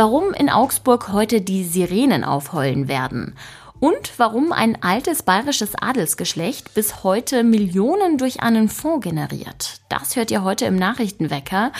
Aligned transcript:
warum 0.00 0.32
in 0.32 0.48
Augsburg 0.48 1.12
heute 1.12 1.42
die 1.42 1.62
Sirenen 1.62 2.24
aufheulen 2.24 2.88
werden 2.88 3.34
und 3.80 4.14
warum 4.16 4.50
ein 4.50 4.82
altes 4.82 5.22
bayerisches 5.22 5.74
Adelsgeschlecht 5.74 6.72
bis 6.72 7.04
heute 7.04 7.44
Millionen 7.44 8.16
durch 8.16 8.42
einen 8.42 8.70
Fonds 8.70 9.04
generiert. 9.04 9.82
Das 9.90 10.16
hört 10.16 10.30
ihr 10.30 10.42
heute 10.42 10.64
im 10.64 10.76
Nachrichtenwecker. 10.76 11.70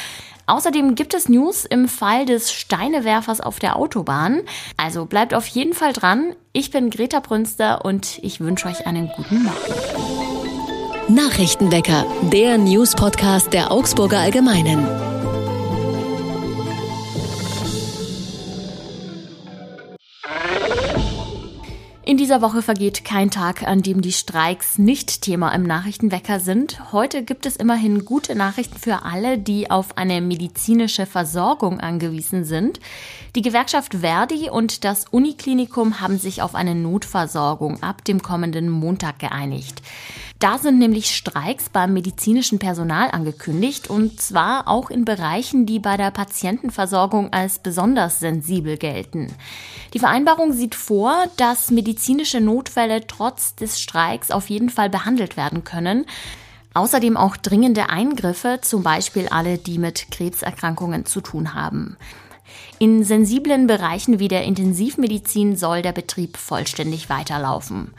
Außerdem 0.45 0.96
gibt 0.96 1.14
es 1.14 1.30
News 1.30 1.64
im 1.64 1.88
Fall 1.88 2.27
des 2.27 2.52
Steinewerfers 2.52 3.41
auf 3.41 3.59
der 3.59 3.77
Autobahn. 3.77 4.43
Also 4.77 5.07
bleibt 5.07 5.32
auf 5.32 5.46
jeden 5.46 5.73
Fall 5.73 5.95
dran. 5.95 6.34
Ich 6.52 6.71
bin 6.71 6.91
Greta 6.91 7.21
Brünster 7.21 7.87
und 7.87 8.18
ich 8.23 8.41
wünsche 8.41 8.68
euch 8.68 8.87
einen 8.87 9.09
guten 9.16 9.45
Morgen. 9.45 11.14
Nachrichtenwecker, 11.14 12.05
der 12.30 12.59
News-Podcast 12.59 13.55
der 13.55 13.73
Augsburger 13.73 14.18
Allgemeinen. 14.18 15.09
Dieser 22.30 22.43
Woche 22.43 22.62
vergeht 22.62 23.04
kein 23.04 23.32
Tag, 23.32 23.66
an 23.66 23.82
dem 23.82 24.02
die 24.02 24.12
Streiks 24.12 24.79
nicht 24.79 25.22
Thema 25.22 25.52
im 25.52 25.64
Nachrichtenwecker 25.64 26.38
sind. 26.38 26.93
Heute 26.93 27.25
gibt 27.25 27.44
es 27.44 27.57
immerhin 27.57 28.04
gute 28.04 28.36
Nachrichten 28.36 28.79
für 28.79 29.02
alle, 29.02 29.36
die 29.36 29.68
auf 29.68 29.98
eine 29.98 30.21
medizinische 30.21 31.07
Versorgung 31.07 31.80
angewiesen 31.80 32.44
sind. 32.44 32.78
Die 33.34 33.42
Gewerkschaft 33.42 33.94
Verdi 33.94 34.48
und 34.48 34.84
das 34.84 35.06
Uniklinikum 35.11 36.00
haben 36.00 36.20
sich 36.20 36.41
auf 36.41 36.55
eine 36.55 36.77
Notversorgung 36.77 37.83
ab 37.83 38.05
dem 38.05 38.22
kommenden 38.22 38.70
Montag 38.70 39.19
geeinigt. 39.19 39.83
Da 40.38 40.56
sind 40.56 40.78
nämlich 40.78 41.14
Streiks 41.14 41.69
beim 41.69 41.92
medizinischen 41.92 42.58
Personal 42.58 43.10
angekündigt 43.10 43.91
und 43.91 44.20
zwar 44.20 44.69
auch 44.69 44.88
in 44.88 45.05
Bereichen, 45.05 45.66
die 45.66 45.80
bei 45.80 45.98
der 45.98 46.10
Patientenversorgung 46.10 47.33
als 47.33 47.58
besonders 47.58 48.20
sensibel 48.20 48.78
gelten. 48.78 49.34
Die 49.92 49.98
Vereinbarung 49.98 50.52
sieht 50.52 50.74
vor, 50.74 51.24
dass 51.36 51.70
medizinische 51.70 52.41
Notfälle 52.41 53.06
trotz 53.06 53.55
des 53.55 53.80
Streiks 53.80 54.30
auf 54.30 54.48
jeden 54.48 54.70
Fall 54.70 54.88
behandelt 54.88 55.36
werden 55.36 55.64
können. 55.64 56.06
Außerdem 56.74 57.16
auch 57.16 57.36
dringende 57.36 57.91
Eingriffe, 57.91 58.61
zum 58.62 58.83
Beispiel 58.84 59.28
alle, 59.28 59.58
die 59.58 59.78
mit 59.78 60.11
Krebserkrankungen 60.12 61.05
zu 61.05 61.20
tun 61.20 61.55
haben. 61.55 61.96
In 62.78 63.05
sensiblen 63.05 63.66
Bereichen 63.66 64.18
wie 64.20 64.28
der 64.28 64.44
Intensivmedizin 64.44 65.56
soll 65.56 65.83
der 65.83 65.92
Betrieb 65.92 66.36
vollständig 66.36 67.11
weiterlaufen. 67.11 67.92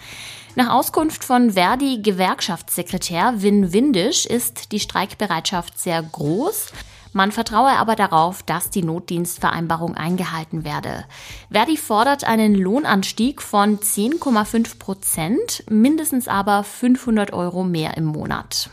Nach 0.55 0.69
Auskunft 0.69 1.23
von 1.23 1.51
Verdi 1.51 2.01
Gewerkschaftssekretär 2.01 3.41
Win 3.41 3.73
Windisch 3.73 4.25
ist 4.25 4.71
die 4.71 4.79
Streikbereitschaft 4.79 5.79
sehr 5.79 6.01
groß. 6.01 6.71
Man 7.13 7.31
vertraue 7.31 7.71
aber 7.71 7.95
darauf, 7.95 8.41
dass 8.43 8.69
die 8.69 8.83
Notdienstvereinbarung 8.83 9.95
eingehalten 9.95 10.63
werde. 10.63 11.05
Verdi 11.49 11.77
fordert 11.77 12.23
einen 12.23 12.55
Lohnanstieg 12.55 13.41
von 13.41 13.79
10,5 13.79 14.79
Prozent, 14.79 15.63
mindestens 15.69 16.27
aber 16.27 16.63
500 16.63 17.33
Euro 17.33 17.63
mehr 17.63 17.97
im 17.97 18.05
Monat. 18.05 18.69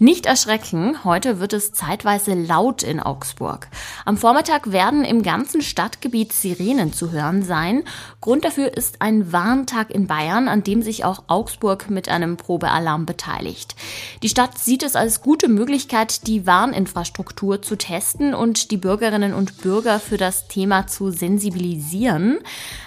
Nicht 0.00 0.26
erschrecken, 0.26 1.02
heute 1.02 1.40
wird 1.40 1.52
es 1.52 1.72
zeitweise 1.72 2.34
laut 2.34 2.84
in 2.84 3.00
Augsburg. 3.00 3.66
Am 4.04 4.16
Vormittag 4.16 4.70
werden 4.70 5.04
im 5.04 5.24
ganzen 5.24 5.60
Stadtgebiet 5.60 6.32
Sirenen 6.32 6.92
zu 6.92 7.10
hören 7.10 7.42
sein. 7.42 7.82
Grund 8.20 8.44
dafür 8.44 8.76
ist 8.76 9.02
ein 9.02 9.32
Warntag 9.32 9.90
in 9.90 10.06
Bayern, 10.06 10.46
an 10.46 10.62
dem 10.62 10.82
sich 10.82 11.04
auch 11.04 11.24
Augsburg 11.26 11.90
mit 11.90 12.08
einem 12.08 12.36
Probealarm 12.36 13.06
beteiligt. 13.06 13.74
Die 14.22 14.28
Stadt 14.28 14.56
sieht 14.56 14.84
es 14.84 14.94
als 14.94 15.20
gute 15.20 15.48
Möglichkeit, 15.48 16.28
die 16.28 16.46
Warninfrastruktur 16.46 17.60
zu 17.60 17.74
testen 17.74 18.34
und 18.34 18.70
die 18.70 18.76
Bürgerinnen 18.76 19.34
und 19.34 19.62
Bürger 19.62 19.98
für 19.98 20.16
das 20.16 20.46
Thema 20.46 20.86
zu 20.86 21.10
sensibilisieren. 21.10 22.38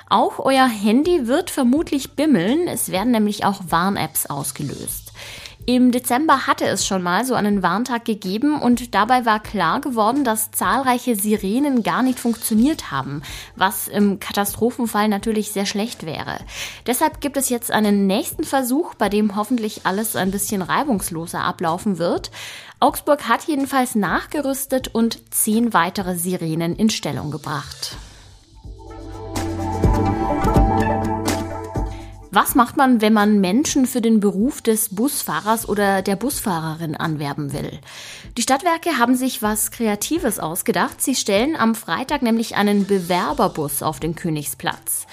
Auch 0.10 0.40
euer 0.40 0.68
Handy 0.68 1.28
wird 1.28 1.50
vermutlich 1.50 2.14
bimmeln. 2.14 2.70
Es 2.70 2.90
werden 2.90 3.12
nämlich 3.12 3.44
auch 3.44 3.60
Warn-Apps 3.68 4.28
ausgelöst. 4.28 5.12
Im 5.68 5.92
Dezember 5.92 6.48
hatte 6.48 6.66
es 6.66 6.88
schon 6.88 7.04
mal 7.04 7.24
so 7.24 7.36
einen 7.36 7.62
Warntag 7.62 8.04
gegeben 8.04 8.60
und 8.60 8.96
dabei 8.96 9.26
war 9.26 9.40
klar 9.40 9.80
geworden, 9.80 10.24
dass 10.24 10.50
zahlreiche 10.52 11.16
Sirenen 11.16 11.84
gar 11.84 12.02
nicht 12.02 12.20
funktioniert 12.20 12.90
haben, 12.90 13.22
was 13.56 13.88
im 13.88 14.20
Katastrophenfall 14.20 15.08
natürlich 15.08 15.52
sehr 15.52 15.68
schlecht 15.68 16.06
wäre. 16.06 16.40
Deshalb 16.88 17.22
gibt 17.22 17.38
es 17.38 17.50
jetzt 17.50 17.70
einen 17.70 18.08
nächsten 18.08 18.44
Versuch, 18.44 18.96
bei 18.96 19.08
dem 19.08 19.36
hoffentlich 19.36 19.86
alles 19.86 20.16
ein 20.16 20.32
bisschen 20.32 20.64
reibungsloser 20.64 21.44
ablaufen 21.44 22.00
wird. 22.00 22.32
Augsburg 22.80 23.28
hat 23.28 23.44
jedenfalls 23.44 23.94
nachgerüstet 23.94 24.88
und 24.88 25.32
zehn 25.32 25.74
weitere 25.74 26.16
Sirenen 26.16 26.76
in 26.76 26.90
Stellung 26.90 27.30
gebracht. 27.30 27.98
Was 32.34 32.56
macht 32.56 32.78
man, 32.78 33.02
wenn 33.02 33.12
man 33.12 33.42
Menschen 33.42 33.86
für 33.86 34.00
den 34.00 34.22
Beruf 34.22 34.62
des 34.62 34.96
Busfahrers 34.96 35.68
oder 35.68 36.02
der 36.02 36.16
Busfahrerin 36.16 36.96
anwerben 36.96 37.52
will? 37.52 37.78
Die 38.38 38.42
Stadtwerke 38.42 38.98
haben 38.98 39.16
sich 39.16 39.42
was 39.42 39.70
Kreatives 39.70 40.40
ausgedacht. 40.40 41.02
Sie 41.02 41.16
stellen 41.16 41.58
am 41.58 41.76
Freitag 41.76 42.22
nämlich 42.22 42.56
einen 42.56 42.88
Bewerberbus 42.88 43.84
auf 43.84 44.00
den 44.00 44.16
Königsplatz. 44.16 45.08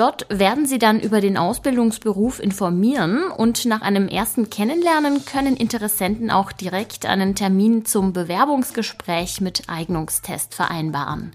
Dort 0.00 0.24
werden 0.30 0.64
Sie 0.64 0.78
dann 0.78 0.98
über 0.98 1.20
den 1.20 1.36
Ausbildungsberuf 1.36 2.40
informieren 2.40 3.24
und 3.36 3.66
nach 3.66 3.82
einem 3.82 4.08
ersten 4.08 4.48
Kennenlernen 4.48 5.26
können 5.26 5.56
Interessenten 5.56 6.30
auch 6.30 6.52
direkt 6.52 7.04
einen 7.04 7.34
Termin 7.34 7.84
zum 7.84 8.14
Bewerbungsgespräch 8.14 9.42
mit 9.42 9.64
Eignungstest 9.68 10.54
vereinbaren. 10.54 11.32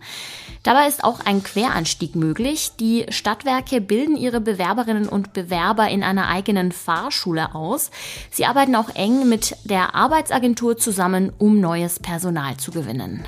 Dabei 0.63 0.87
ist 0.87 1.03
auch 1.03 1.19
ein 1.23 1.43
Quereinstieg 1.43 2.15
möglich. 2.15 2.71
Die 2.79 3.05
Stadtwerke 3.09 3.81
bilden 3.81 4.17
ihre 4.17 4.41
Bewerberinnen 4.41 5.09
und 5.09 5.33
Bewerber 5.33 5.87
in 5.89 6.01
einer 6.01 6.27
eigenen 6.27 6.71
Fahrschule 6.71 7.53
aus. 7.53 7.91
Sie 8.31 8.47
arbeiten 8.47 8.75
auch 8.75 8.89
eng 8.95 9.29
mit 9.29 9.55
der 9.65 9.93
Arbeitsagentur 9.93 10.75
zusammen, 10.75 11.31
um 11.37 11.59
neues 11.59 11.99
Personal 11.99 12.57
zu 12.57 12.71
gewinnen. 12.71 13.27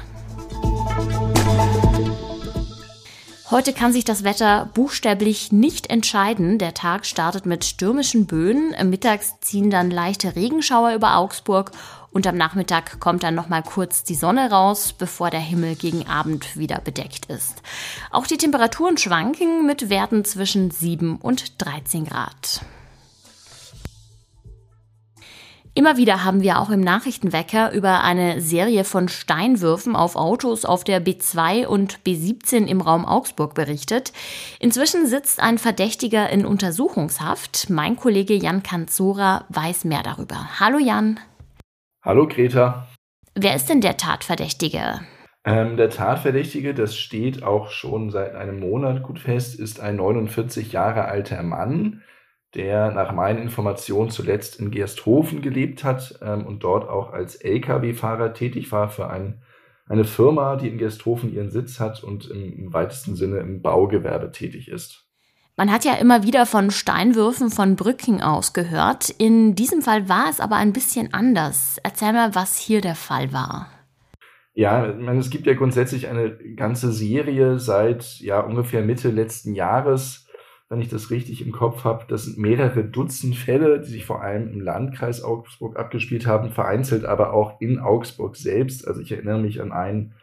Heute 3.49 3.71
kann 3.71 3.93
sich 3.93 4.03
das 4.03 4.25
Wetter 4.25 4.69
buchstäblich 4.73 5.53
nicht 5.53 5.89
entscheiden. 5.89 6.57
Der 6.57 6.73
Tag 6.73 7.05
startet 7.05 7.45
mit 7.45 7.63
stürmischen 7.63 8.25
Böen. 8.25 8.75
Mittags 8.89 9.39
ziehen 9.39 9.69
dann 9.69 9.89
leichte 9.89 10.35
Regenschauer 10.35 10.93
über 10.93 11.15
Augsburg 11.15 11.71
und 12.11 12.27
am 12.27 12.35
Nachmittag 12.35 12.99
kommt 12.99 13.23
dann 13.23 13.35
noch 13.35 13.47
mal 13.47 13.63
kurz 13.63 14.03
die 14.03 14.15
Sonne 14.15 14.51
raus, 14.51 14.91
bevor 14.91 15.29
der 15.29 15.39
Himmel 15.39 15.75
gegen 15.75 16.09
Abend 16.09 16.57
wieder 16.57 16.79
bedeckt 16.81 17.27
ist. 17.27 17.61
Auch 18.11 18.27
die 18.27 18.35
Temperaturen 18.35 18.97
schwanken 18.97 19.65
mit 19.65 19.89
Werten 19.89 20.25
zwischen 20.25 20.69
7 20.69 21.15
und 21.15 21.63
13 21.63 22.03
Grad. 22.03 22.65
Immer 25.77 25.95
wieder 25.95 26.25
haben 26.25 26.41
wir 26.41 26.57
auch 26.57 26.71
im 26.71 26.79
Nachrichtenwecker 26.81 27.71
über 27.71 28.03
eine 28.03 28.41
Serie 28.41 28.83
von 28.83 29.07
Steinwürfen 29.07 29.95
auf 29.95 30.15
Autos 30.15 30.65
auf 30.65 30.83
der 30.83 31.05
B2 31.05 31.67
und 31.67 31.99
B17 31.99 32.65
im 32.65 32.81
Raum 32.81 33.05
Augsburg 33.05 33.53
berichtet. 33.53 34.11
Inzwischen 34.59 35.05
sitzt 35.05 35.39
ein 35.39 35.59
Verdächtiger 35.59 36.31
in 36.31 36.47
Untersuchungshaft. 36.47 37.69
Mein 37.69 37.95
Kollege 37.95 38.33
Jan 38.33 38.63
Kanzora 38.63 39.45
weiß 39.49 39.85
mehr 39.85 40.01
darüber. 40.01 40.59
Hallo 40.59 40.79
Jan. 40.79 41.19
Hallo 42.03 42.27
Greta. 42.27 42.87
Wer 43.35 43.55
ist 43.55 43.69
denn 43.69 43.81
der 43.81 43.97
Tatverdächtige? 43.97 45.01
Ähm, 45.45 45.77
der 45.77 45.91
Tatverdächtige, 45.91 46.73
das 46.73 46.97
steht 46.97 47.43
auch 47.43 47.69
schon 47.69 48.09
seit 48.09 48.33
einem 48.33 48.59
Monat 48.59 49.03
gut 49.03 49.19
fest, 49.19 49.59
ist 49.59 49.79
ein 49.79 49.97
49 49.97 50.71
Jahre 50.71 51.05
alter 51.05 51.43
Mann 51.43 52.01
der 52.55 52.91
nach 52.91 53.11
meinen 53.11 53.41
Informationen 53.41 54.09
zuletzt 54.09 54.59
in 54.59 54.71
Gersthofen 54.71 55.41
gelebt 55.41 55.83
hat 55.83 56.19
ähm, 56.21 56.45
und 56.45 56.63
dort 56.63 56.89
auch 56.89 57.11
als 57.11 57.35
Lkw-Fahrer 57.35 58.33
tätig 58.33 58.71
war 58.71 58.89
für 58.89 59.09
ein, 59.09 59.41
eine 59.87 60.05
Firma, 60.05 60.55
die 60.55 60.69
in 60.69 60.77
Gersthofen 60.77 61.33
ihren 61.33 61.51
Sitz 61.51 61.79
hat 61.79 62.03
und 62.03 62.29
im, 62.29 62.53
im 62.53 62.73
weitesten 62.73 63.15
Sinne 63.15 63.39
im 63.39 63.61
Baugewerbe 63.61 64.31
tätig 64.31 64.69
ist. 64.69 65.07
Man 65.59 65.71
hat 65.71 65.85
ja 65.85 65.95
immer 65.95 66.21
wieder 66.21 66.45
von 66.45 66.69
Steinwürfen 66.69 67.49
von 67.49 67.75
Brücken 67.75 68.21
aus 68.21 68.53
gehört. 68.53 69.09
In 69.09 69.55
diesem 69.55 69.81
Fall 69.81 70.07
war 70.07 70.29
es 70.29 70.39
aber 70.39 70.55
ein 70.55 70.71
bisschen 70.71 71.15
anders. 71.15 71.79
Erzähl 71.81 72.13
mal, 72.13 72.35
was 72.35 72.57
hier 72.57 72.79
der 72.79 72.93
Fall 72.93 73.33
war. 73.33 73.67
Ja, 74.53 74.87
ich 74.87 74.97
meine, 74.97 75.19
es 75.19 75.31
gibt 75.31 75.47
ja 75.47 75.55
grundsätzlich 75.55 76.07
eine 76.07 76.37
ganze 76.55 76.91
Serie 76.91 77.59
seit 77.59 78.19
ja 78.19 78.39
ungefähr 78.39 78.83
Mitte 78.83 79.09
letzten 79.09 79.55
Jahres 79.55 80.26
wenn 80.69 80.81
ich 80.81 80.89
das 80.89 81.11
richtig 81.11 81.45
im 81.45 81.51
Kopf 81.51 81.83
habe. 81.83 82.05
Das 82.09 82.25
sind 82.25 82.37
mehrere 82.37 82.83
Dutzend 82.83 83.35
Fälle, 83.35 83.79
die 83.79 83.89
sich 83.89 84.05
vor 84.05 84.21
allem 84.21 84.51
im 84.51 84.59
Landkreis 84.59 85.23
Augsburg 85.23 85.77
abgespielt 85.77 86.27
haben, 86.27 86.51
vereinzelt 86.51 87.05
aber 87.05 87.33
auch 87.33 87.61
in 87.61 87.79
Augsburg 87.79 88.35
selbst. 88.35 88.87
Also 88.87 89.01
ich 89.01 89.11
erinnere 89.11 89.39
mich 89.39 89.61
an 89.61 89.71
einen, 89.71 90.13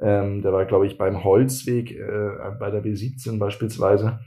ähm, 0.00 0.42
der 0.42 0.52
war, 0.52 0.64
glaube 0.66 0.86
ich, 0.86 0.98
beim 0.98 1.24
Holzweg 1.24 1.90
äh, 1.90 2.30
bei 2.58 2.70
der 2.70 2.84
B17 2.84 3.38
beispielsweise. 3.38 4.20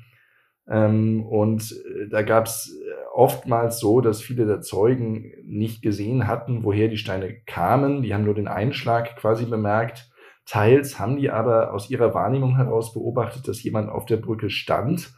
Ähm, 0.70 1.26
und 1.26 1.72
äh, 1.72 2.10
da 2.10 2.22
gab 2.22 2.46
es 2.46 2.78
oftmals 3.14 3.80
so, 3.80 4.02
dass 4.02 4.22
viele 4.22 4.46
der 4.46 4.62
Zeugen 4.62 5.32
nicht 5.44 5.82
gesehen 5.82 6.28
hatten, 6.28 6.64
woher 6.64 6.90
die 6.90 6.98
Steine 6.98 7.34
kamen. 7.46 8.02
Die 8.02 8.14
haben 8.14 8.26
nur 8.26 8.36
den 8.36 8.48
Einschlag 8.48 9.16
quasi 9.16 9.46
bemerkt. 9.46 10.10
Teils 10.46 11.00
haben 11.00 11.18
die 11.18 11.30
aber 11.30 11.74
aus 11.74 11.90
ihrer 11.90 12.14
Wahrnehmung 12.14 12.58
heraus 12.58 12.94
beobachtet, 12.94 13.48
dass 13.48 13.64
jemand 13.64 13.90
auf 13.90 14.06
der 14.06 14.18
Brücke 14.18 14.50
stand. 14.50 15.14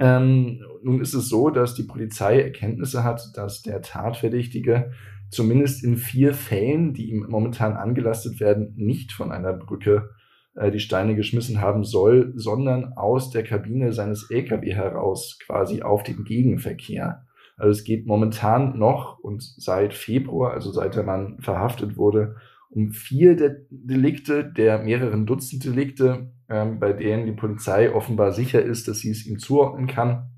Ähm, 0.00 0.64
nun 0.82 1.02
ist 1.02 1.12
es 1.12 1.28
so, 1.28 1.50
dass 1.50 1.74
die 1.74 1.82
Polizei 1.82 2.40
Erkenntnisse 2.40 3.04
hat, 3.04 3.36
dass 3.36 3.60
der 3.60 3.82
Tatverdächtige 3.82 4.92
zumindest 5.30 5.84
in 5.84 5.98
vier 5.98 6.32
Fällen, 6.32 6.94
die 6.94 7.10
ihm 7.10 7.26
momentan 7.28 7.74
angelastet 7.74 8.40
werden, 8.40 8.72
nicht 8.76 9.12
von 9.12 9.30
einer 9.30 9.52
Brücke 9.52 10.10
äh, 10.54 10.70
die 10.70 10.80
Steine 10.80 11.14
geschmissen 11.14 11.60
haben 11.60 11.84
soll, 11.84 12.32
sondern 12.34 12.94
aus 12.94 13.30
der 13.30 13.44
Kabine 13.44 13.92
seines 13.92 14.30
LKW 14.30 14.72
heraus, 14.72 15.38
quasi 15.44 15.82
auf 15.82 16.02
den 16.02 16.24
Gegenverkehr. 16.24 17.26
Also 17.58 17.72
es 17.72 17.84
geht 17.84 18.06
momentan 18.06 18.78
noch 18.78 19.18
und 19.18 19.42
seit 19.42 19.92
Februar, 19.92 20.54
also 20.54 20.72
seit 20.72 20.96
der 20.96 21.02
Mann 21.02 21.38
verhaftet 21.40 21.98
wurde, 21.98 22.36
um 22.70 22.92
vier 22.92 23.36
der 23.36 23.56
Delikte 23.70 24.44
der 24.44 24.78
mehreren 24.78 25.26
Dutzend 25.26 25.64
Delikte, 25.64 26.32
ähm, 26.48 26.78
bei 26.78 26.92
denen 26.92 27.26
die 27.26 27.32
Polizei 27.32 27.92
offenbar 27.92 28.32
sicher 28.32 28.62
ist, 28.62 28.88
dass 28.88 29.00
sie 29.00 29.10
es 29.10 29.26
ihm 29.26 29.38
zuordnen 29.38 29.88
kann. 29.88 30.30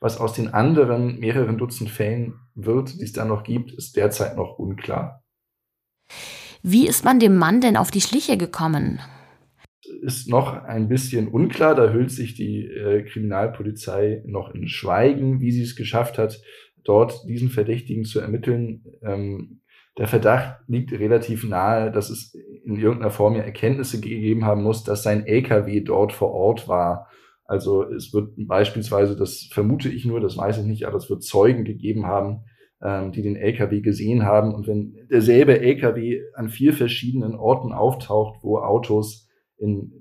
Was 0.00 0.18
aus 0.18 0.34
den 0.34 0.48
anderen 0.48 1.18
mehreren 1.18 1.58
Dutzend 1.58 1.90
Fällen 1.90 2.34
wird, 2.54 3.00
die 3.00 3.04
es 3.04 3.12
da 3.12 3.24
noch 3.24 3.42
gibt, 3.42 3.72
ist 3.72 3.96
derzeit 3.96 4.36
noch 4.36 4.58
unklar. 4.58 5.22
Wie 6.62 6.86
ist 6.86 7.04
man 7.04 7.18
dem 7.18 7.36
Mann 7.36 7.60
denn 7.60 7.76
auf 7.76 7.90
die 7.90 8.00
Schliche 8.00 8.38
gekommen? 8.38 9.00
Ist 10.02 10.28
noch 10.28 10.52
ein 10.52 10.88
bisschen 10.88 11.28
unklar. 11.28 11.74
Da 11.74 11.92
hüllt 11.92 12.10
sich 12.10 12.34
die 12.34 12.66
äh, 12.66 13.02
Kriminalpolizei 13.02 14.22
noch 14.26 14.54
in 14.54 14.68
Schweigen, 14.68 15.40
wie 15.40 15.52
sie 15.52 15.62
es 15.62 15.76
geschafft 15.76 16.16
hat, 16.16 16.40
dort 16.84 17.26
diesen 17.28 17.50
Verdächtigen 17.50 18.04
zu 18.04 18.20
ermitteln. 18.20 18.84
Ähm, 19.02 19.62
der 19.98 20.08
Verdacht 20.08 20.60
liegt 20.66 20.92
relativ 20.92 21.44
nahe, 21.44 21.92
dass 21.92 22.10
es 22.10 22.34
in 22.64 22.76
irgendeiner 22.76 23.10
Form 23.10 23.36
ja 23.36 23.42
Erkenntnisse 23.42 24.00
gegeben 24.00 24.44
haben 24.44 24.62
muss, 24.62 24.82
dass 24.82 25.02
sein 25.02 25.26
LKW 25.26 25.80
dort 25.80 26.12
vor 26.12 26.32
Ort 26.32 26.66
war. 26.66 27.08
Also 27.44 27.84
es 27.84 28.12
wird 28.12 28.32
beispielsweise, 28.36 29.16
das 29.16 29.48
vermute 29.52 29.88
ich 29.88 30.04
nur, 30.04 30.20
das 30.20 30.36
weiß 30.36 30.58
ich 30.58 30.64
nicht, 30.64 30.86
aber 30.86 30.96
es 30.96 31.10
wird 31.10 31.22
Zeugen 31.22 31.64
gegeben 31.64 32.06
haben, 32.06 32.44
ähm, 32.82 33.12
die 33.12 33.22
den 33.22 33.36
LKW 33.36 33.82
gesehen 33.82 34.24
haben. 34.24 34.54
Und 34.54 34.66
wenn 34.66 34.96
derselbe 35.10 35.60
LKW 35.60 36.22
an 36.34 36.48
vier 36.48 36.72
verschiedenen 36.72 37.34
Orten 37.34 37.72
auftaucht, 37.72 38.42
wo 38.42 38.58
Autos 38.58 39.28
in 39.58 39.92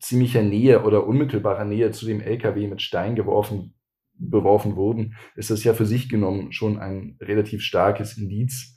ziemlicher 0.00 0.42
Nähe 0.42 0.82
oder 0.82 1.06
unmittelbarer 1.06 1.64
Nähe 1.64 1.92
zu 1.92 2.06
dem 2.06 2.20
LKW 2.20 2.66
mit 2.66 2.82
Stein 2.82 3.14
geworfen, 3.14 3.74
beworfen 4.18 4.74
wurden, 4.74 5.14
ist 5.36 5.50
das 5.50 5.62
ja 5.62 5.74
für 5.74 5.86
sich 5.86 6.08
genommen 6.08 6.50
schon 6.50 6.78
ein 6.78 7.16
relativ 7.20 7.62
starkes 7.62 8.16
Indiz 8.16 8.75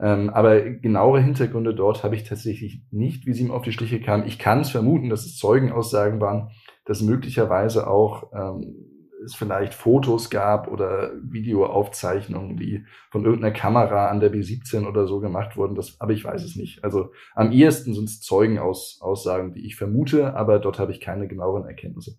ähm, 0.00 0.30
aber 0.30 0.60
genauere 0.62 1.20
Hintergründe 1.20 1.74
dort 1.74 2.02
habe 2.04 2.16
ich 2.16 2.24
tatsächlich 2.24 2.82
nicht, 2.90 3.26
wie 3.26 3.34
sie 3.34 3.44
ihm 3.44 3.50
auf 3.50 3.62
die 3.62 3.72
Schliche 3.72 4.00
kam. 4.00 4.24
Ich 4.26 4.38
kann 4.38 4.60
es 4.60 4.70
vermuten, 4.70 5.10
dass 5.10 5.26
es 5.26 5.36
Zeugenaussagen 5.36 6.20
waren, 6.20 6.50
dass 6.86 7.02
möglicherweise 7.02 7.86
auch 7.86 8.32
ähm, 8.32 8.90
es 9.22 9.34
vielleicht 9.34 9.74
Fotos 9.74 10.30
gab 10.30 10.68
oder 10.68 11.12
Videoaufzeichnungen, 11.22 12.56
die 12.56 12.84
von 13.10 13.24
irgendeiner 13.24 13.54
Kamera 13.54 14.08
an 14.08 14.20
der 14.20 14.32
B17 14.32 14.86
oder 14.86 15.06
so 15.06 15.20
gemacht 15.20 15.58
wurden. 15.58 15.74
Das, 15.74 16.00
aber 16.00 16.12
ich 16.12 16.24
weiß 16.24 16.42
es 16.42 16.56
nicht. 16.56 16.82
Also 16.82 17.12
am 17.34 17.52
ehesten 17.52 17.94
sind 17.94 18.08
es 18.08 18.20
Zeugenaussagen, 18.20 19.52
die 19.52 19.66
ich 19.66 19.76
vermute, 19.76 20.34
aber 20.34 20.58
dort 20.58 20.78
habe 20.78 20.92
ich 20.92 21.00
keine 21.00 21.28
genaueren 21.28 21.66
Erkenntnisse. 21.66 22.16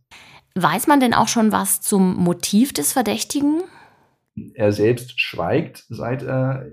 Weiß 0.54 0.88
man 0.88 1.00
denn 1.00 1.13
auch 1.13 1.28
schon 1.28 1.51
was 1.51 1.81
zum 1.81 2.16
Motiv 2.16 2.74
des 2.74 2.94
Verdächtigen? 2.94 3.63
Er 4.54 4.72
selbst 4.72 5.19
schweigt, 5.19 5.86
seit 5.89 6.24
er 6.24 6.68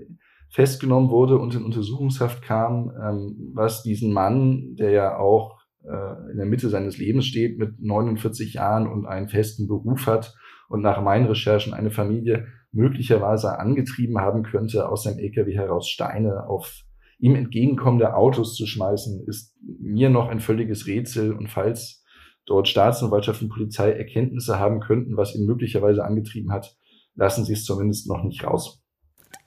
festgenommen 0.49 1.09
wurde 1.09 1.37
und 1.37 1.55
in 1.55 1.63
Untersuchungshaft 1.63 2.41
kam, 2.41 2.91
ähm, 3.01 3.51
was 3.53 3.83
diesen 3.83 4.11
Mann, 4.13 4.75
der 4.75 4.91
ja 4.91 5.17
auch 5.17 5.59
äh, 5.83 6.31
in 6.31 6.37
der 6.37 6.45
Mitte 6.45 6.69
seines 6.69 6.97
Lebens 6.97 7.25
steht, 7.25 7.57
mit 7.57 7.79
49 7.79 8.55
Jahren 8.55 8.87
und 8.87 9.05
einen 9.05 9.29
festen 9.29 9.67
Beruf 9.67 10.07
hat 10.07 10.35
und 10.67 10.81
nach 10.81 11.01
meinen 11.01 11.27
Recherchen 11.27 11.73
eine 11.73 11.91
Familie 11.91 12.47
möglicherweise 12.71 13.59
angetrieben 13.59 14.19
haben 14.19 14.43
könnte, 14.43 14.89
aus 14.89 15.03
seinem 15.03 15.19
LKW 15.19 15.55
heraus 15.55 15.89
Steine 15.89 16.47
auf 16.47 16.83
ihm 17.19 17.35
entgegenkommende 17.35 18.15
Autos 18.15 18.55
zu 18.55 18.65
schmeißen, 18.65 19.25
ist 19.27 19.55
mir 19.61 20.09
noch 20.09 20.29
ein 20.29 20.39
völliges 20.39 20.87
Rätsel. 20.87 21.33
Und 21.33 21.49
falls 21.49 22.03
dort 22.45 22.67
Staatsanwaltschaft 22.67 23.41
und 23.41 23.49
Polizei 23.49 23.91
Erkenntnisse 23.91 24.59
haben 24.59 24.79
könnten, 24.79 25.17
was 25.17 25.35
ihn 25.35 25.45
möglicherweise 25.45 26.03
angetrieben 26.03 26.51
hat, 26.51 26.75
lassen 27.15 27.43
sie 27.43 27.53
es 27.53 27.65
zumindest 27.65 28.07
noch 28.07 28.23
nicht 28.23 28.45
raus. 28.45 28.78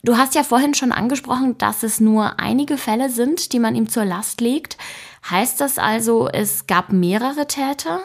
Du 0.04 0.16
hast 0.16 0.34
ja 0.34 0.42
vorhin 0.42 0.74
schon 0.74 0.90
angesprochen, 0.90 1.56
dass 1.58 1.84
es 1.84 2.00
nur 2.00 2.40
einige 2.40 2.76
Fälle 2.76 3.08
sind, 3.08 3.52
die 3.52 3.60
man 3.60 3.76
ihm 3.76 3.88
zur 3.88 4.04
Last 4.04 4.40
legt. 4.40 4.76
Heißt 5.30 5.60
das 5.60 5.78
also, 5.78 6.28
es 6.28 6.66
gab 6.66 6.92
mehrere 6.92 7.46
Täter? 7.46 8.00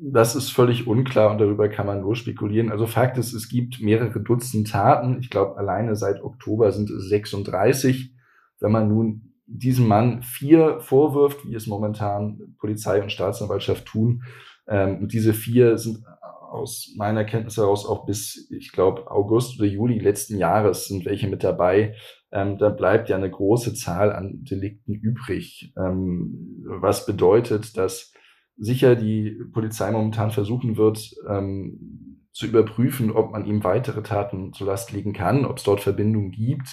Das 0.00 0.34
ist 0.34 0.50
völlig 0.50 0.86
unklar 0.86 1.30
und 1.30 1.38
darüber 1.38 1.68
kann 1.68 1.84
man 1.84 2.00
nur 2.00 2.16
spekulieren. 2.16 2.72
Also 2.72 2.86
Fakt 2.86 3.18
ist, 3.18 3.34
es 3.34 3.50
gibt 3.50 3.82
mehrere 3.82 4.20
Dutzend 4.20 4.70
Taten. 4.70 5.18
Ich 5.20 5.28
glaube, 5.28 5.58
alleine 5.58 5.94
seit 5.94 6.22
Oktober 6.22 6.72
sind 6.72 6.88
es 6.88 7.10
36. 7.10 8.14
Wenn 8.60 8.72
man 8.72 8.88
nun 8.88 9.34
diesem 9.46 9.86
Mann 9.86 10.22
vier 10.22 10.80
vorwirft, 10.80 11.46
wie 11.46 11.54
es 11.54 11.66
momentan 11.66 12.54
Polizei 12.58 13.02
und 13.02 13.12
Staatsanwaltschaft 13.12 13.84
tun, 13.84 14.22
ähm, 14.68 14.98
und 15.00 15.12
diese 15.12 15.34
vier 15.34 15.76
sind 15.76 16.04
aus 16.48 16.94
meiner 16.96 17.24
Kenntnis 17.24 17.56
heraus 17.56 17.86
auch 17.86 18.06
bis, 18.06 18.48
ich 18.50 18.72
glaube, 18.72 19.10
August 19.10 19.58
oder 19.58 19.68
Juli 19.68 19.98
letzten 19.98 20.38
Jahres 20.38 20.86
sind 20.86 21.04
welche 21.04 21.28
mit 21.28 21.44
dabei. 21.44 21.94
Ähm, 22.32 22.58
da 22.58 22.68
bleibt 22.68 23.08
ja 23.08 23.16
eine 23.16 23.30
große 23.30 23.74
Zahl 23.74 24.12
an 24.12 24.44
Delikten 24.44 24.94
übrig, 24.94 25.72
ähm, 25.76 26.64
was 26.66 27.06
bedeutet, 27.06 27.76
dass 27.76 28.12
sicher 28.56 28.96
die 28.96 29.38
Polizei 29.52 29.90
momentan 29.90 30.30
versuchen 30.30 30.76
wird, 30.76 31.14
ähm, 31.28 32.18
zu 32.32 32.46
überprüfen, 32.46 33.10
ob 33.10 33.32
man 33.32 33.46
ihm 33.46 33.64
weitere 33.64 34.02
Taten 34.02 34.52
zur 34.52 34.66
Last 34.66 34.92
legen 34.92 35.12
kann, 35.12 35.44
ob 35.44 35.58
es 35.58 35.64
dort 35.64 35.80
Verbindungen 35.80 36.30
gibt. 36.30 36.68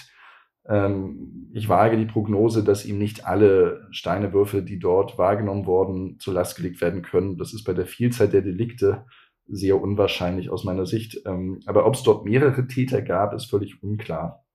Ähm, 0.68 1.50
ich 1.54 1.70
wage 1.70 1.98
die 1.98 2.06
Prognose, 2.06 2.64
dass 2.64 2.86
ihm 2.86 2.98
nicht 2.98 3.26
alle 3.26 3.88
Steinewürfe, 3.92 4.62
die 4.64 4.80
dort 4.80 5.18
wahrgenommen 5.18 5.66
wurden, 5.66 6.20
zur 6.20 6.34
Last 6.34 6.58
gelegt 6.58 6.82
werden 6.82 7.02
können. 7.02 7.38
Das 7.38 7.54
ist 7.54 7.64
bei 7.64 7.74
der 7.74 7.86
Vielzahl 7.86 8.30
der 8.30 8.42
Delikte 8.42 9.06
sehr 9.48 9.80
unwahrscheinlich 9.82 10.50
aus 10.50 10.64
meiner 10.64 10.86
Sicht. 10.86 11.20
Ähm, 11.26 11.60
aber 11.66 11.86
ob 11.86 11.96
es 11.96 12.04
dort 12.04 12.26
mehrere 12.26 12.68
Täter 12.68 13.02
gab, 13.02 13.34
ist 13.34 13.50
völlig 13.50 13.82
unklar. 13.84 14.46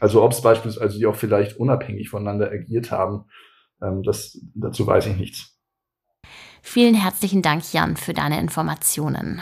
Also 0.00 0.22
ob 0.22 0.32
es 0.32 0.42
beispielsweise, 0.42 0.84
also 0.84 0.98
die 0.98 1.06
auch 1.06 1.16
vielleicht 1.16 1.56
unabhängig 1.58 2.08
voneinander 2.08 2.50
agiert 2.50 2.90
haben, 2.90 3.24
ähm, 3.82 4.02
das, 4.02 4.40
dazu 4.54 4.86
weiß 4.86 5.06
ich 5.06 5.16
nichts. 5.16 5.58
Vielen 6.62 6.94
herzlichen 6.94 7.42
Dank, 7.42 7.72
Jan, 7.72 7.96
für 7.96 8.12
deine 8.12 8.40
Informationen. 8.40 9.40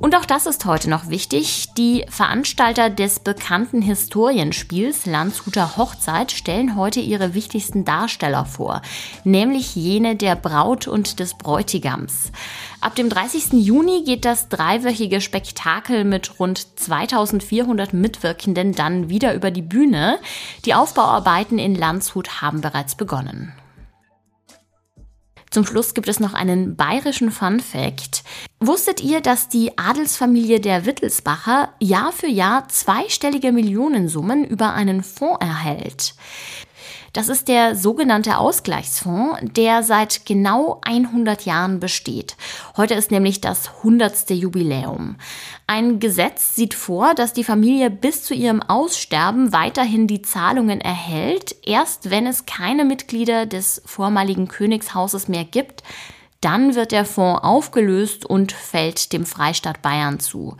Und 0.00 0.16
auch 0.16 0.24
das 0.24 0.46
ist 0.46 0.64
heute 0.64 0.88
noch 0.88 1.10
wichtig. 1.10 1.74
Die 1.76 2.06
Veranstalter 2.08 2.88
des 2.88 3.20
bekannten 3.20 3.82
Historienspiels 3.82 5.04
Landshuter 5.04 5.76
Hochzeit 5.76 6.32
stellen 6.32 6.74
heute 6.74 7.00
ihre 7.00 7.34
wichtigsten 7.34 7.84
Darsteller 7.84 8.46
vor, 8.46 8.80
nämlich 9.24 9.76
jene 9.76 10.16
der 10.16 10.36
Braut 10.36 10.88
und 10.88 11.20
des 11.20 11.34
Bräutigams. 11.34 12.32
Ab 12.80 12.94
dem 12.94 13.10
30. 13.10 13.52
Juni 13.62 14.02
geht 14.06 14.24
das 14.24 14.48
dreiwöchige 14.48 15.20
Spektakel 15.20 16.04
mit 16.04 16.40
rund 16.40 16.66
2400 16.80 17.92
Mitwirkenden 17.92 18.72
dann 18.72 19.10
wieder 19.10 19.34
über 19.34 19.50
die 19.50 19.60
Bühne. 19.60 20.18
Die 20.64 20.72
Aufbauarbeiten 20.72 21.58
in 21.58 21.74
Landshut 21.74 22.40
haben 22.40 22.62
bereits 22.62 22.94
begonnen. 22.94 23.52
Zum 25.50 25.66
Schluss 25.66 25.94
gibt 25.94 26.08
es 26.08 26.20
noch 26.20 26.32
einen 26.32 26.76
bayerischen 26.76 27.32
Fun 27.32 27.58
Fact. 27.58 28.22
Wusstet 28.60 29.02
ihr, 29.02 29.20
dass 29.20 29.48
die 29.48 29.76
Adelsfamilie 29.76 30.60
der 30.60 30.86
Wittelsbacher 30.86 31.70
Jahr 31.80 32.12
für 32.12 32.28
Jahr 32.28 32.68
zweistellige 32.68 33.50
Millionensummen 33.50 34.44
über 34.44 34.74
einen 34.74 35.02
Fonds 35.02 35.40
erhält? 35.40 36.14
Das 37.12 37.28
ist 37.28 37.48
der 37.48 37.74
sogenannte 37.74 38.38
Ausgleichsfonds, 38.38 39.40
der 39.56 39.82
seit 39.82 40.26
genau 40.26 40.80
100 40.84 41.44
Jahren 41.44 41.80
besteht. 41.80 42.36
Heute 42.76 42.94
ist 42.94 43.10
nämlich 43.10 43.40
das 43.40 43.68
100. 43.78 44.30
Jubiläum. 44.30 45.16
Ein 45.66 45.98
Gesetz 45.98 46.54
sieht 46.54 46.74
vor, 46.74 47.14
dass 47.14 47.32
die 47.32 47.42
Familie 47.42 47.90
bis 47.90 48.22
zu 48.22 48.32
ihrem 48.32 48.62
Aussterben 48.62 49.52
weiterhin 49.52 50.06
die 50.06 50.22
Zahlungen 50.22 50.80
erhält, 50.80 51.56
erst 51.64 52.10
wenn 52.10 52.28
es 52.28 52.46
keine 52.46 52.84
Mitglieder 52.84 53.44
des 53.44 53.82
vormaligen 53.84 54.46
Königshauses 54.46 55.26
mehr 55.26 55.44
gibt, 55.44 55.82
dann 56.40 56.74
wird 56.74 56.92
der 56.92 57.04
Fonds 57.04 57.42
aufgelöst 57.42 58.24
und 58.24 58.52
fällt 58.52 59.12
dem 59.12 59.26
Freistaat 59.26 59.82
Bayern 59.82 60.20
zu. 60.20 60.56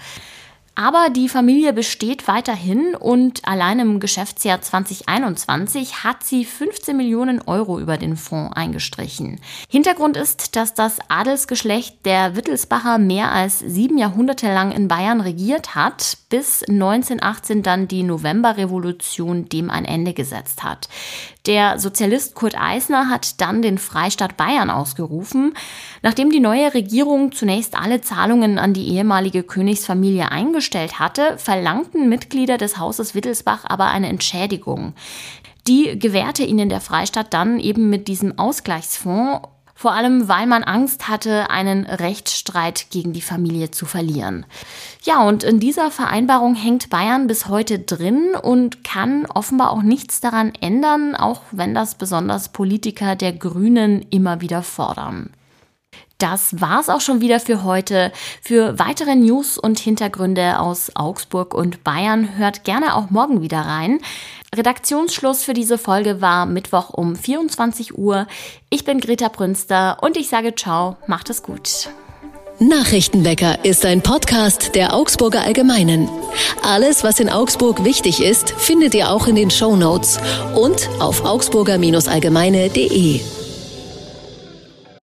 Aber 0.80 1.10
die 1.10 1.28
Familie 1.28 1.75
besteht 1.75 2.26
weiterhin 2.26 2.94
und 2.94 3.46
allein 3.46 3.80
im 3.80 4.00
Geschäftsjahr 4.00 4.62
2021 4.62 6.04
hat 6.04 6.25
sie 6.25 6.46
15 6.46 6.96
Millionen 6.96 7.42
Euro 7.42 7.78
über 7.78 7.99
den 7.99 8.16
Fonds 8.16 8.56
eingestrichen. 8.56 9.42
Hintergrund 9.68 10.16
ist, 10.16 10.56
dass 10.56 10.72
das 10.72 10.96
Adelsgeschlecht 11.08 12.06
der 12.06 12.34
Wittelsbacher 12.34 12.96
mehr 12.96 13.30
als 13.30 13.58
sieben 13.58 13.99
Jahrhunderte 13.99 14.46
lang 14.46 14.72
in 14.72 14.88
Bayern 14.88 15.20
regiert 15.20 15.75
hat, 15.75 16.16
bis 16.30 16.62
1918 16.62 17.62
dann 17.62 17.87
die 17.87 18.02
Novemberrevolution 18.02 19.50
dem 19.50 19.68
ein 19.68 19.84
Ende 19.84 20.14
gesetzt 20.14 20.62
hat. 20.62 20.88
Der 21.47 21.78
Sozialist 21.78 22.35
Kurt 22.35 22.54
Eisner 22.61 23.09
hat 23.09 23.40
dann 23.40 23.62
den 23.62 23.78
Freistaat 23.78 24.37
Bayern 24.37 24.68
ausgerufen. 24.68 25.54
Nachdem 26.02 26.30
die 26.30 26.40
neue 26.40 26.75
Regierung 26.75 27.32
zunächst 27.32 27.78
alle 27.78 28.02
Zahlungen 28.02 28.59
an 28.59 28.75
die 28.75 28.88
ehemalige 28.88 29.42
Königsfamilie 29.42 30.30
eingestellt 30.30 30.99
hatte, 30.99 31.38
verlangten 31.38 32.09
Mitglieder 32.09 32.59
des 32.59 32.76
Hauses 32.76 33.14
Wittelsbach 33.14 33.64
aber 33.64 33.87
eine 33.87 34.09
Entschädigung. 34.09 34.92
Die 35.66 35.99
gewährte 35.99 36.44
ihnen 36.44 36.68
der 36.68 36.80
Freistaat 36.80 37.32
dann 37.32 37.59
eben 37.59 37.88
mit 37.88 38.09
diesem 38.09 38.38
Ausgleichsfonds 38.38 39.49
vor 39.80 39.94
allem 39.94 40.28
weil 40.28 40.46
man 40.46 40.62
Angst 40.62 41.08
hatte, 41.08 41.49
einen 41.49 41.87
Rechtsstreit 41.87 42.90
gegen 42.90 43.14
die 43.14 43.22
Familie 43.22 43.70
zu 43.70 43.87
verlieren. 43.87 44.44
Ja, 45.04 45.26
und 45.26 45.42
in 45.42 45.58
dieser 45.58 45.90
Vereinbarung 45.90 46.54
hängt 46.54 46.90
Bayern 46.90 47.26
bis 47.26 47.46
heute 47.46 47.78
drin 47.78 48.34
und 48.42 48.84
kann 48.84 49.25
offenbar 49.25 49.70
auch 49.70 49.80
nichts 49.80 50.20
daran 50.20 50.52
ändern, 50.60 51.16
auch 51.16 51.40
wenn 51.50 51.72
das 51.75 51.94
besonders 51.94 52.50
Politiker 52.50 53.16
der 53.16 53.32
Grünen 53.32 54.04
immer 54.10 54.42
wieder 54.42 54.62
fordern. 54.62 55.30
Das 56.21 56.61
war's 56.61 56.89
auch 56.91 57.00
schon 57.00 57.23
wieder 57.23 57.41
für 57.41 57.65
heute. 57.65 58.12
Für 58.43 58.79
weitere 58.79 59.17
News 59.17 59.57
und 59.57 59.79
Hintergründe 59.79 60.61
aus 60.61 60.93
Augsburg 60.95 61.55
und 61.55 61.83
Bayern 61.83 62.37
hört 62.37 62.65
gerne 62.65 62.95
auch 62.95 63.09
morgen 63.09 63.41
wieder 63.41 63.61
rein. 63.61 64.00
Redaktionsschluss 64.55 65.45
für 65.45 65.55
diese 65.55 65.79
Folge 65.79 66.21
war 66.21 66.45
Mittwoch 66.45 66.91
um 66.91 67.17
24 67.17 67.97
Uhr. 67.97 68.27
Ich 68.69 68.85
bin 68.85 69.00
Greta 69.00 69.29
Brünster 69.29 69.97
und 70.03 70.19
ich 70.19 70.29
sage 70.29 70.55
ciao, 70.55 70.99
macht 71.07 71.31
es 71.31 71.43
gut. 71.43 71.89
Nachrichtenwecker 72.59 73.65
ist 73.65 73.87
ein 73.87 74.03
Podcast 74.03 74.75
der 74.75 74.93
Augsburger 74.93 75.41
Allgemeinen. 75.41 76.11
Alles, 76.62 77.03
was 77.03 77.19
in 77.19 77.31
Augsburg 77.31 77.85
wichtig 77.85 78.23
ist, 78.23 78.50
findet 78.50 78.95
ihr 78.95 79.11
auch 79.11 79.27
in 79.27 79.37
den 79.37 79.50
Show 79.50 79.75
Notes 79.75 80.21
und 80.55 80.91
auf 81.00 81.25
augsburger-allgemeine.de. 81.25 83.39